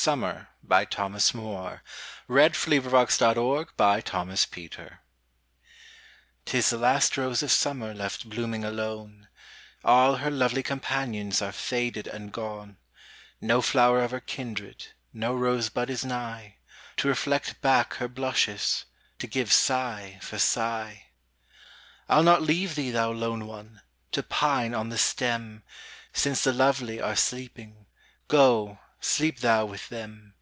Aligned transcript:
1909ŌĆō14. 0.00 0.88
Thomas 0.88 1.34
Moore 1.34 1.82
487. 2.26 2.98
The 3.02 3.18
Last 3.18 3.18
Rose 3.18 3.72
of 3.74 3.82
Summer 4.32 4.96
ŌĆÖTIS 6.56 6.70
the 6.70 6.76
last 6.78 7.16
rose 7.18 7.42
of 7.42 7.52
summer 7.52 7.92
Left 7.92 8.26
blooming 8.30 8.64
alone; 8.64 9.28
All 9.84 10.14
her 10.16 10.30
lovely 10.30 10.62
companions 10.62 11.42
Are 11.42 11.52
faded 11.52 12.06
and 12.06 12.32
gone; 12.32 12.78
No 13.42 13.60
flower 13.60 14.00
of 14.02 14.12
her 14.12 14.20
kindred, 14.20 14.86
No 15.12 15.34
rosebud 15.34 15.90
is 15.90 16.02
nigh, 16.02 16.56
To 16.96 17.06
reflect 17.08 17.60
back 17.60 17.92
her 17.96 18.08
blushes, 18.08 18.86
To 19.18 19.26
give 19.26 19.52
sigh 19.52 20.18
for 20.22 20.38
sigh. 20.38 21.08
IŌĆÖll 22.08 22.24
not 22.24 22.40
leave 22.42 22.74
thee, 22.74 22.90
thou 22.90 23.12
lone 23.12 23.46
one! 23.46 23.82
To 24.12 24.22
pine 24.22 24.72
on 24.72 24.88
the 24.88 24.96
stem; 24.96 25.62
Since 26.14 26.42
the 26.44 26.54
lovely 26.54 27.02
are 27.02 27.16
sleeping, 27.16 27.84
Go, 28.28 28.78
sleep 29.02 29.38
thou 29.38 29.64
with 29.64 29.88
them. 29.88 30.34